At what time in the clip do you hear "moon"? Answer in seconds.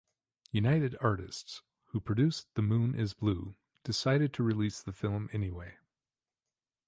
2.63-2.95